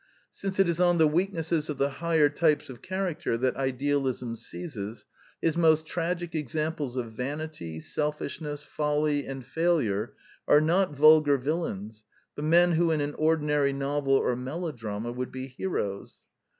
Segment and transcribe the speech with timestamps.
[0.31, 4.35] Since it is on the weaknesses of the higher types of char acter that idealism
[4.35, 5.05] seizes,
[5.43, 10.15] his most tragic ex amples of vanity, selfishness, folly, and failure
[10.47, 12.03] are not vulgar villains,
[12.33, 16.17] but men who in an ordi nary novel or melodrama would be heroes.